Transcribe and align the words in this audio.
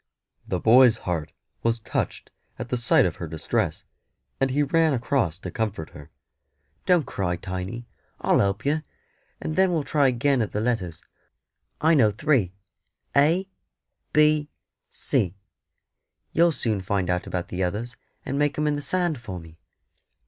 The 0.47 0.59
boy's 0.59 0.97
heart 1.05 1.31
was 1.61 1.77
touched 1.79 2.31
at 2.57 2.69
the 2.69 2.75
sight 2.75 3.05
of 3.05 3.17
her 3.17 3.27
distress, 3.27 3.85
and 4.39 4.49
he 4.49 4.63
ran 4.63 4.93
across 4.93 5.37
to 5.37 5.51
comfort 5.51 5.91
her. 5.91 6.09
"Don't 6.87 7.05
cry, 7.05 7.35
Tiny; 7.35 7.85
I'll 8.19 8.39
help 8.39 8.65
yer, 8.65 8.83
and 9.39 9.55
then 9.55 9.69
we'll 9.71 9.83
try 9.83 10.07
agin 10.07 10.41
at 10.41 10.53
the 10.53 10.59
letters. 10.59 11.03
I 11.81 11.93
know 11.93 12.09
three 12.09 12.51
A 13.15 13.47
B 14.11 14.49
C: 14.89 15.35
you'll 16.31 16.51
soon 16.51 16.81
find 16.81 17.07
out 17.07 17.27
about 17.27 17.49
the 17.49 17.61
others, 17.63 17.95
and 18.25 18.39
make 18.39 18.57
'em 18.57 18.65
in 18.65 18.75
the 18.75 18.81
sand 18.81 19.19
for 19.19 19.39
me." 19.39 19.59